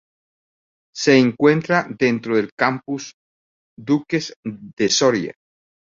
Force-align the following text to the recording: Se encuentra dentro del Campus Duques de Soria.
Se 0.95 1.15
encuentra 1.15 1.85
dentro 1.87 2.35
del 2.35 2.49
Campus 2.57 3.13
Duques 3.77 4.33
de 4.43 4.89
Soria. 4.89 5.35